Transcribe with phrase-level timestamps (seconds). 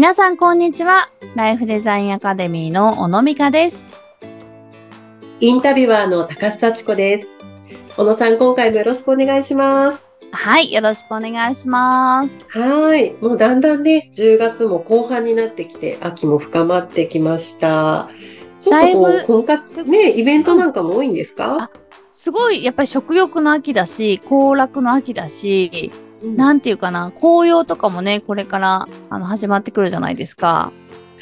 [0.00, 1.10] 皆さん、こんにちは。
[1.34, 4.00] ライフデザインアカデミーの小野美香です。
[5.40, 7.28] インタビュアーの高須幸子です。
[7.98, 10.08] 小野さん、今回もよろしくお願いします。
[10.32, 12.50] はい、よろしくお願いします。
[12.50, 13.12] はい。
[13.20, 18.08] もうだんだんね、10月も後半になってきて、秋も深まってきました。
[18.62, 21.70] ちょっとこう、婚活、ね、イベントなんかも多いんですか、
[22.10, 25.92] すごい、やっぱり食欲の秋だし、行楽の秋だし、
[26.22, 30.72] うんなんていうかな、紅葉とかもね、これから、あの、始まってくるじゃないですか。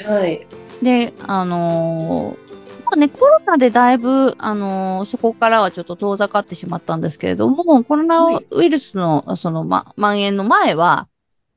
[0.04, 0.46] はい。
[0.82, 2.48] で、あのー
[2.84, 11.08] まあね、コロナでだいぶ、あのーそこからはちょっと遠ざかってしまったんですけれども、コロナウイルスの、その、ま、蔓延の前は、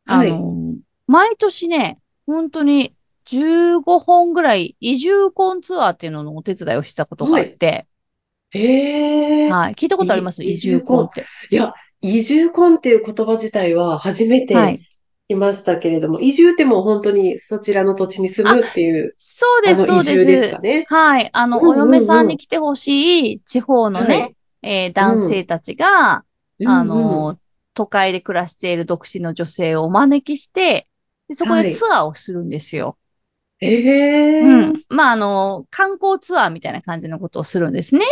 [0.05, 0.29] あのはい。
[0.31, 0.77] ー
[1.07, 7.85] 毎年ね、本当に15本ぐらい移住婚ツアーっていうののお手伝いをしたことがあって、
[8.51, 9.49] へえ。
[9.49, 9.73] はい。
[9.73, 10.43] 聞いたことあります？
[10.43, 11.25] い移住婚って。
[11.49, 14.77] いや、移住婚っていう言葉自体は初めてはい。
[14.77, 14.79] 聞
[15.29, 20.55] きましたけれども、移住ってもう本当にそちらの土地に住むっていう、そうです、そうですです。
[20.55, 20.85] かね。
[20.89, 21.29] はい。
[21.33, 26.25] あの、うんうんうんお嫁さんに来てほしい地方のね、えー男性たちが、
[26.59, 27.39] うんあうんの、
[27.73, 30.87] 都会で暮らしている独身の女性をお招きして、
[31.27, 32.97] でそこはいでツアーをするんですよ。
[33.59, 34.41] へえ。
[34.43, 34.83] うん。
[34.89, 38.05] まあ、あの、観光ツアーみたいな感じのことをするんですね。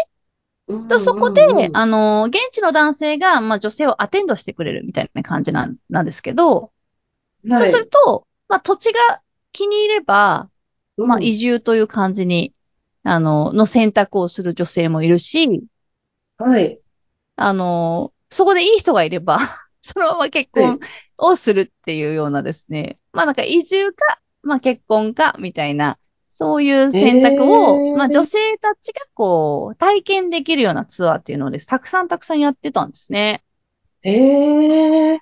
[0.70, 6.72] うんとそこで、あの、現地の男性が、まあ、女性をアテンドしてくれるみたいな感じなんなんですけど、
[7.54, 10.50] そうすると、まあ、土地が気に入れば、
[10.98, 11.30] まあ、はい。
[11.30, 12.54] 移住という感じに、
[13.04, 15.66] あの、の選択をする女性もいるし、うん
[16.38, 16.82] はい。
[17.36, 19.40] あの、そこでいい人がいれば、
[19.82, 20.80] そのまま結婚
[21.18, 23.00] をするっていうようなですね。
[23.12, 26.00] まあなんか移住か、まあ結婚か、みたいな、
[26.40, 31.68] そういう選択を、へーまあ女性たちがこう、体験できるようなツアーっていうのをです。
[31.68, 33.44] たくさんたくさんやってたんですね。
[34.04, 35.20] へえ。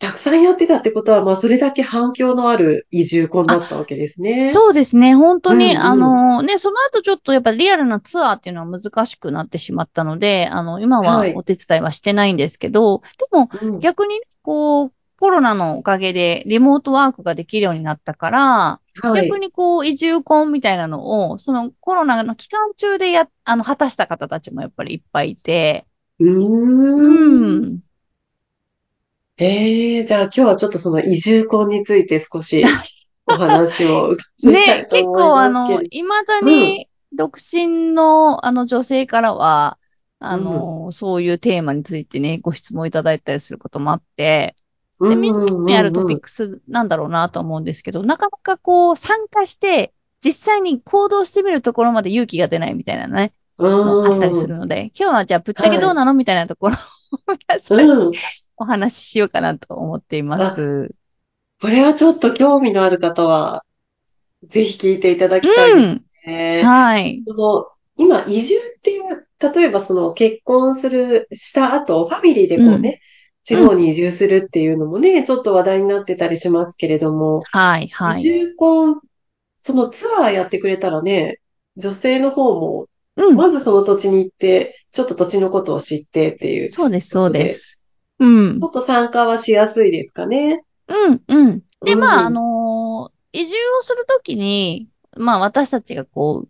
[0.00, 4.52] たくさんやってたってことは、まあ、それだけ反響のある移住婚だったわけですね。
[4.52, 5.14] そうですね。
[5.14, 19.28] 本当に、うんうんあの、ね、その後ちょっとやっぱリアルなツアーっていうのは難しくなってしまったので、あの、今ははいお手伝いはしてないんですけど、でもうん逆に、こう、コロナのおかげでリモートワークができるようになったから、はい。
[19.28, 25.86] 逆にこう、移住婚みたいなのを、そのコロナの期間中でや、あの、果たした方たちもやっぱりいっぱいいて、
[26.18, 26.28] うー。
[26.28, 27.82] うんん。
[29.38, 32.64] ええ、じゃあ今日はちょっとその移住婚について少し
[33.26, 39.78] お話を伺いたね、結構あの、未だに独身のあの女性からは、
[40.18, 44.61] あの、そういうテーマについてね、ご質問いただいたりすることもあって、ど。
[45.08, 46.22] で、みんなるトピック。
[46.22, 49.92] クスなんだろうなと思うんですけど、なかなかこう参加して、
[50.24, 58.12] 実際に行動してみるところまで勇気が出ないみたいなね、もあったりするので、今日はじゃあぶっちゃけどうなのみたいなところを皆さんにうん。
[58.56, 60.94] お話ししようかなと思っています。
[61.60, 63.64] これはちょっと興味のある方は、
[64.48, 66.04] ぜひ聞いていただきたいですうん。
[66.26, 66.62] ね。
[66.64, 67.22] はい。
[67.26, 73.00] その、今、移住っていう、例えばその結婚する、した後、ファミリーでこうね、
[73.44, 77.88] 地方に移住するっていうのもね、ちょっと話題になってたりしますけれども、はい。
[77.88, 78.22] は移い。
[78.22, 79.00] 住婚、
[79.60, 81.38] そのツアーやってくれたらね、
[81.76, 83.36] 女性の方も、うん。
[83.36, 87.80] まずその土地に行って、ちょっと土地のことを知ってっていう、ちそうです、そうです。
[88.18, 88.60] うん。
[88.62, 90.64] ょっと参加はしやすいですかね。
[90.88, 91.60] うん、うん。
[91.84, 96.48] で、うんまあ、あのー移住をするときに、まあ、私たちがこう、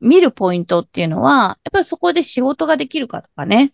[0.00, 3.72] 見るポイントっていうのは、やっぱりそこで仕事ができるかとかね、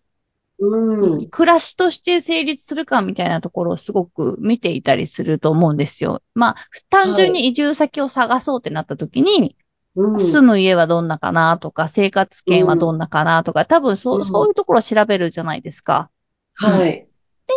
[0.60, 1.30] うん。
[1.30, 6.22] 暮らしとして成立するかみたいなところをすごく見ていたりすると思うんですよ。
[6.34, 6.56] まあ、
[6.90, 9.56] 単純に移住先を探そうってなったときに、
[9.94, 10.18] うん。
[10.18, 16.10] 住む家はどんなかなとか、生活圏はどんなかなとか、多分そうう、んそういうところを調べるじゃないですか。
[16.54, 17.08] はい。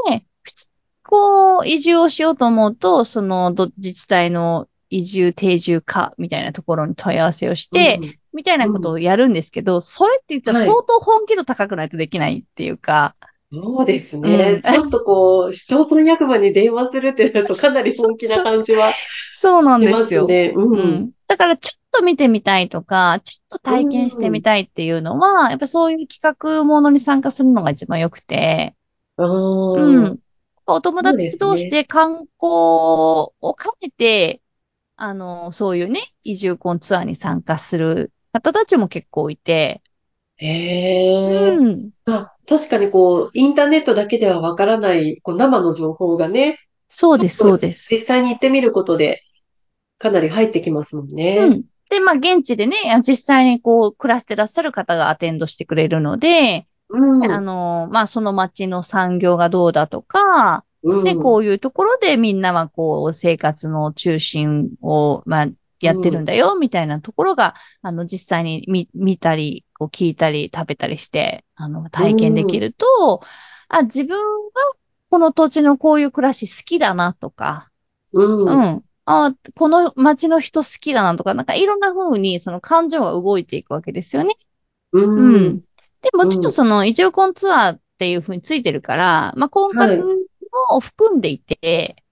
[0.10, 0.26] で、
[1.04, 13.14] こう、移住をしようと思うと、その、ど自治体の移住定住課みたいなところに問い合わせをして、うんみたいなことをやるんですけど、それって言ったらはい相当本気度高くないとできないっていうか、
[13.52, 14.62] そうですうんね。
[14.64, 18.94] ちょっとこう、市町村役場に電話するってなるとかなり本気な感じは
[19.34, 20.54] そうなんしですすね。
[20.56, 20.62] う。
[20.62, 21.12] うんん。
[21.28, 28.76] だからちょっと見てみたいとか、ちょっと体験してみたいっていうのは、やっぱそういう企画ものに参加するのが一番良くて、
[29.18, 30.20] あうーん。
[30.68, 34.41] お友達同士で観光を兼ねて、
[35.04, 39.82] あの、そういうね、移住婚ツアーに参加する方たちも結構いて、
[40.38, 41.58] へえ。
[41.58, 41.92] うん。
[42.06, 46.60] あ、確かにこう、インターネットだけではわからない、こう、生の情報がね、
[46.90, 47.88] そうです、そうです。
[47.92, 49.24] 実際に行ってみることで、
[49.98, 51.50] かなり入ってきますもんうね。
[51.50, 51.64] ん。
[51.90, 52.76] で、まあ、現地でね、
[53.08, 57.32] 実際にこう、暮らしてらっしゃる方がアテンドしてくれるので、うん。
[57.32, 65.48] あの、まあ、その町の産業がどうだとか、で、こうういうところでみんなはこう、生活の中心を、まあ、
[65.80, 73.22] やってるんだよ、みたいなところが、あの、実際に見、見たり、こう聞いたり、食べたりして、あの、体験できると、
[73.68, 74.52] あ、自分は
[75.10, 77.72] この土地のこういう暮らし好きだなとか、
[78.14, 78.20] ん。
[78.22, 78.60] うん。
[78.60, 78.84] うん。
[79.06, 84.36] あ、この街の人好きだなとか、なんかいろんな風にその感情が動いていくわけですよね。
[84.94, 85.00] う。
[85.00, 85.62] うんん。
[86.02, 90.28] で、もちろうんんその移住婚ツアーっていう風についてるから、まあ、婚活
[90.72, 92.04] も含んでいて、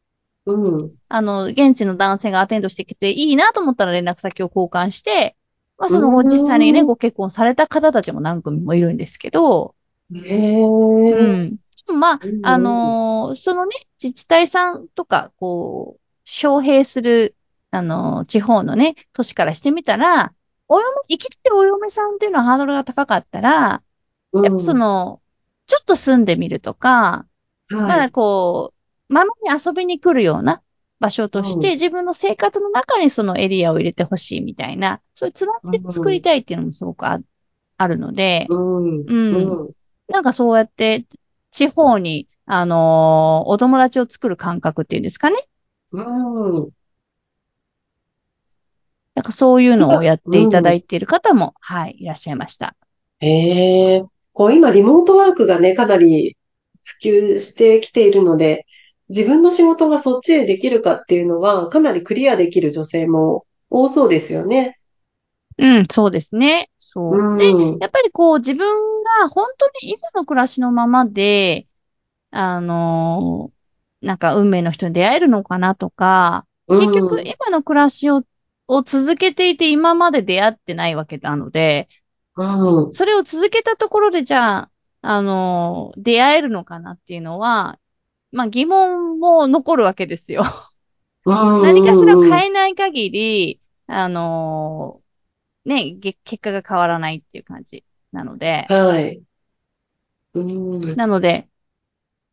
[0.45, 0.51] う
[0.85, 0.99] ん。
[1.07, 5.35] あの、現地の男性がアテンドしてきていいなと思ったら連絡先を交換して、
[5.77, 9.75] まあ、その後うん実際にね、ご結婚された方たちも何組もいるんですけど、
[10.13, 10.19] へ
[10.59, 11.11] え。
[11.11, 11.57] うん。
[11.99, 17.35] まあうん、あのーそのね、自治体さんとか、こう、招聘する、
[17.71, 20.33] あのー地方のね、都市からしてみたら、
[20.67, 23.83] お嫁、生きてるお嫁さんっていうのはハードルが高かったら、
[24.31, 25.23] うんやっぱその、
[25.67, 27.27] ちょっと住んでみるとか、
[27.69, 28.11] まだはい。
[28.11, 28.73] こ
[29.09, 30.61] う、ままに遊びに来るような
[30.99, 37.19] 場所として、うん自分の生活の中にそのエリアを入れてほしいみたいな、そういうつながりを作りたいっていうのもすごくあ
[37.77, 38.99] あるので、うん。
[39.01, 39.75] うんうん。
[40.07, 41.05] なんかそうやって
[41.51, 45.47] 地方に、あのーお友達を作る感覚っていうんですかね。
[45.91, 46.71] うん。
[49.15, 52.75] なんかそういうのをやっていただいている方も、はい、いらっしゃいました。
[53.19, 54.05] へえ。
[54.33, 56.37] こう、今、リモートワークがね、かなり
[57.01, 58.65] 普及してきているので、
[59.09, 64.79] 自分の仕事がそっちでできるかっていうのは、かなりクリアできる女性も多そうですよね。
[65.57, 66.69] うん、そうですね。
[66.77, 67.37] そう。
[67.37, 67.79] で、うん。
[67.79, 71.67] やっぱりこう自分が本当に今の暮らしのままで、
[72.31, 73.59] あのー
[74.01, 77.23] なんか運命の人に出会えるのかなとか、結局うん。
[77.23, 78.23] 今の暮らしを、
[78.67, 81.89] を続けていて今まで出会ってないわけなので、
[82.35, 82.43] う
[82.87, 82.91] ん。
[82.91, 87.79] それを続けたところでじゃあ、あのー出会えるのかなっていうのは、
[88.31, 90.43] まあ疑問も残るわけですよ。
[91.25, 91.35] うん。
[91.61, 99.23] 何かしら変えない限り、あのーね、げ結果が変わらないっていう感じなので、はい。
[100.33, 100.95] うん。
[100.95, 101.49] なので、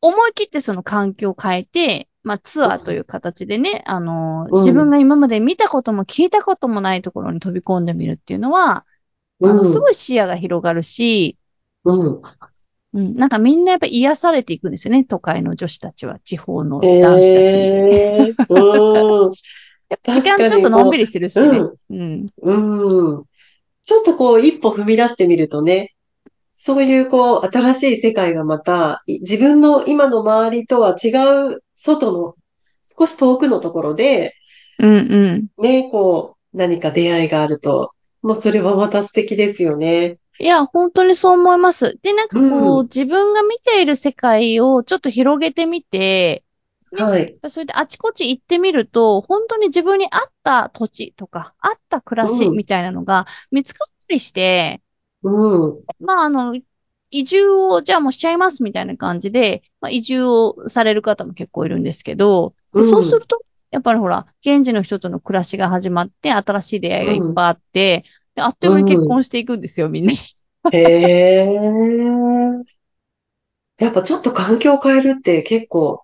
[0.03, 8.87] 思い切ってその環境を変えて、まあツアーという形でね、あの自分が今まで見たことも聞いたこともないところに飛び込んでみるっていうのは、
[9.43, 11.39] あの、すごい視野が広がるし、
[11.85, 12.23] うん。
[12.97, 18.35] うん、なんかみんなやっぱ癒されていくんですよね、都会の女子たちは、地方の男子たちに。
[19.89, 21.61] やっぱ時間ちょっとのんびりしてるしね。
[21.91, 22.27] うん。
[22.43, 22.53] う
[23.19, 23.25] ん。
[23.85, 25.95] ちょっとこう、一歩踏み出してみるとね、
[26.55, 31.11] そういうこう、新しい世界がまた、い自分の今の周りとは違
[31.53, 32.35] う、外の、
[32.99, 34.35] 少し遠くのところで、
[34.79, 35.63] うんうん。
[35.63, 37.91] ね、こう、何か出会いがあると、
[38.23, 40.17] もうそれはまた素敵ですよね。
[40.39, 41.99] いや、本当にそう思います。
[42.03, 46.45] で、なんかこう、うん自分が見ている世界をちょっと広げてみて、
[46.93, 47.39] ねはい。
[47.49, 54.83] それであちこち行ってみると、本当に自分に合った土地とか、合った暮らしうんみたいなのが見つかったりして、
[55.23, 55.29] う
[55.73, 55.87] ん。
[56.01, 56.55] まあ、あの、
[57.11, 63.41] 移住をじゃあもうしちゃいますみたいな感じで、まあ、移住をされる方も結構いるんですけど、そうすると、
[63.71, 68.05] やっぱりほら、現地の人との暮らしが始まって、新しい出会いがいっぱいあって、
[68.37, 70.13] であっという間に結婚していくんですよ、みんな。
[70.71, 71.47] へえ。
[73.79, 76.03] やっぱちょっと環境を変えるって結構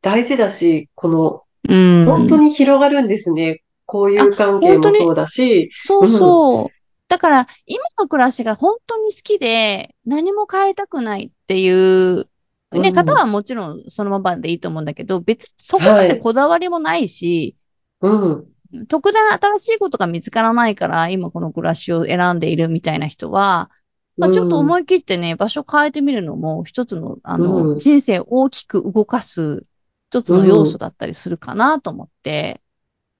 [0.00, 2.06] 大事だし、この、うん。
[2.06, 3.62] 本当に広がるんですね。
[3.92, 6.80] 交友関係もそうだし、そうそう。
[7.08, 12.28] だから、今の暮らしが本当に好きで、何も変えたくないっていう、
[12.72, 17.56] ね、うん方はもちろんそのままでいいと思うんだけど、別にそこまでこだわりもないし、
[18.00, 18.46] うん。
[18.88, 23.70] 特段新しいことが見つからないから、今この暮らしを選んでいるみたいな人は、
[24.16, 27.78] まあ、ちょっと思い切ってね、場所変えてみるのも一つの、あの、うん。
[27.78, 29.66] 人生を大きく動かす
[30.10, 32.60] 一つの要素だったりするかなと思って、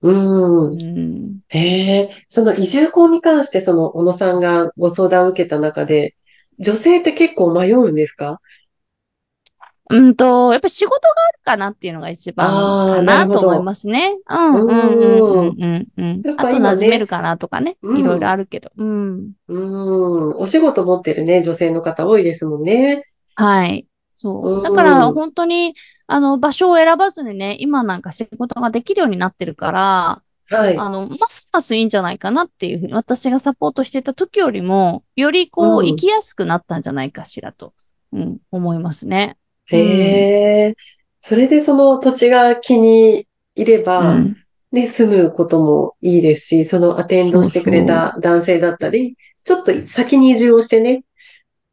[0.03, 0.73] うん。
[0.73, 1.41] うん。
[1.49, 1.59] へ
[2.03, 6.17] え、その移住婚に関して、その小野さんがご相談を受けた中で、
[6.59, 8.41] 女性って結構迷うんですか？
[9.91, 12.49] うんと、やっぱ仕事があるかなっていうのが一番
[12.97, 14.17] かなと思いますね。
[14.29, 17.77] うん、うん、うん、うん、うんあと馴染めるかなとかね。
[17.83, 18.71] うんいろいろあるけど。
[18.77, 19.33] うん。
[19.49, 20.37] うん。
[20.37, 23.05] お仕事持ってるね、女性の方多いですもんね。
[23.35, 23.87] はい。
[24.15, 24.61] そうう。
[24.61, 25.75] んだから本当に、
[26.07, 30.77] あの、場所を選ばずにね、今なんか仕事ができるようになってるから、はい。
[30.77, 37.73] あの、ますますいいんじゃないかなっていうふうに、私がサポートしてた時よりも、よりこう、うん生きやすくなったんじゃないかしらと、
[38.13, 39.37] うん、思いますね。
[39.73, 40.75] へえ。
[41.21, 44.37] それでその土地が気に入れうば、ん。
[44.73, 51.03] ね、住むこともいいですし、そのアテンドしてくれた男性だったり、ちょっと先に移住をしてね、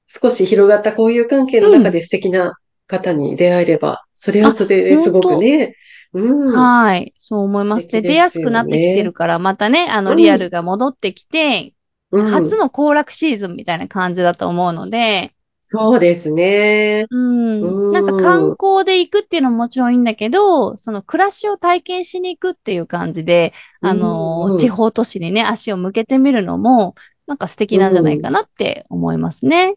[0.07, 5.75] 少し広がった交友関係の中で素敵な方に出会えれば、それはそれですごくね。
[6.13, 6.57] うん。
[6.59, 7.13] はい。
[7.17, 7.87] そう思います。
[7.89, 11.73] で、ね出やすくなってきてるから、またね、あの、うんリアルが戻ってきて、
[12.11, 15.33] うん初の行楽シーズンみたいな感じだと思うので、
[15.69, 17.07] そうですね。
[17.09, 17.61] うん。
[17.61, 26.95] うんなんか観光で行くっていうのももちろんいいんだけど、その暮らしを体験しに行くっていう感じで、あの、うん地方都市にね、足を向けてみるのも、
[27.27, 29.75] なんか素敵なんじゃないかなって思いますね。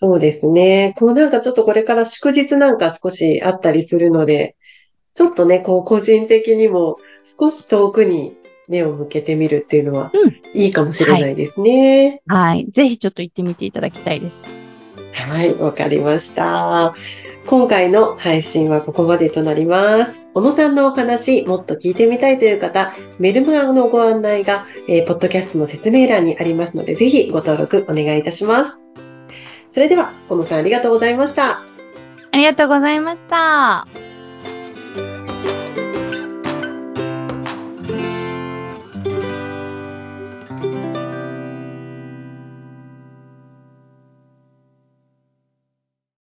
[0.00, 0.96] そうですね。
[0.98, 4.56] こうなんかちょっとこれから祝日なんか少しあったりするので、
[5.14, 6.96] ちょっとね、こう個人的にも
[7.38, 8.34] 少し遠くに
[8.66, 12.22] 目を向けてみるっていうのはうんいいかもしれないですね。
[12.26, 12.66] はい。
[12.72, 14.61] ぜひちょっと行ってみていただきたいです。
[15.28, 16.94] はい、わかりました。
[17.46, 20.26] 今回の配信はここまでとなります。
[20.34, 28.80] 小野さんのお話、もっと聞いてみたいという方、メルマガのご案内が、えーポッドキャストの説明欄にありますので、ぜひご登録お願いいたします。
[29.72, 31.62] それでは、小野さんありがとうございました。
[32.30, 34.01] ありがとうございました。